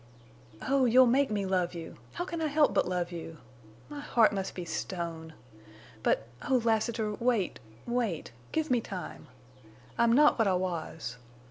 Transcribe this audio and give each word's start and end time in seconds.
"Oh, 0.67 0.85
you'll 0.85 1.05
make 1.05 1.29
me 1.29 1.45
love 1.45 1.75
you! 1.75 1.97
How 2.13 2.25
can 2.25 2.41
I 2.41 2.47
help 2.47 2.73
but 2.73 2.87
love 2.89 3.11
you? 3.11 3.37
My 3.87 3.99
heart 3.99 4.33
must 4.33 4.55
be 4.55 4.65
stone. 4.65 5.35
But—oh, 6.01 6.59
Lassiter, 6.65 7.13
wait, 7.13 7.59
wait! 7.85 8.31
Give 8.51 8.71
me 8.71 8.81
time. 8.81 9.27
I'm 9.99 10.13
not 10.13 10.39
what 10.39 10.47
I 10.47 10.55
was. 10.55 11.17